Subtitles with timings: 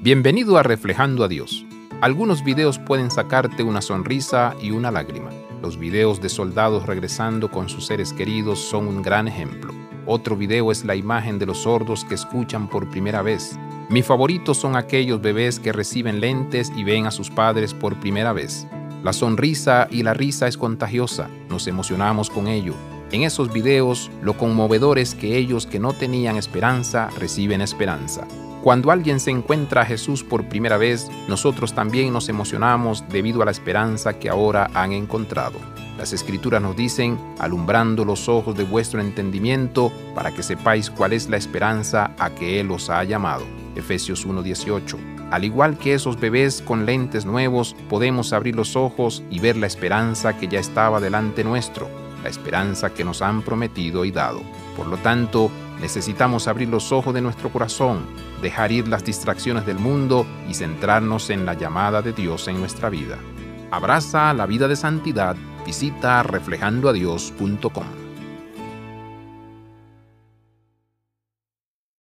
[0.00, 1.66] Bienvenido a Reflejando a Dios.
[2.00, 5.30] Algunos videos pueden sacarte una sonrisa y una lágrima.
[5.60, 9.74] Los videos de soldados regresando con sus seres queridos son un gran ejemplo.
[10.06, 13.58] Otro video es la imagen de los sordos que escuchan por primera vez.
[13.90, 18.32] Mis favoritos son aquellos bebés que reciben lentes y ven a sus padres por primera
[18.32, 18.68] vez.
[19.02, 22.74] La sonrisa y la risa es contagiosa, nos emocionamos con ello.
[23.10, 28.28] En esos videos, lo conmovedor es que ellos que no tenían esperanza reciben esperanza.
[28.62, 33.44] Cuando alguien se encuentra a Jesús por primera vez, nosotros también nos emocionamos debido a
[33.44, 35.58] la esperanza que ahora han encontrado.
[35.96, 41.28] Las escrituras nos dicen, alumbrando los ojos de vuestro entendimiento, para que sepáis cuál es
[41.28, 43.44] la esperanza a que Él os ha llamado.
[43.76, 44.98] Efesios 1:18.
[45.30, 49.66] Al igual que esos bebés con lentes nuevos, podemos abrir los ojos y ver la
[49.66, 54.42] esperanza que ya estaba delante nuestro la esperanza que nos han prometido y dado.
[54.76, 55.50] Por lo tanto,
[55.80, 58.06] necesitamos abrir los ojos de nuestro corazón,
[58.42, 62.90] dejar ir las distracciones del mundo y centrarnos en la llamada de Dios en nuestra
[62.90, 63.18] vida.
[63.70, 68.07] Abraza la vida de santidad, visita reflejandoadios.com.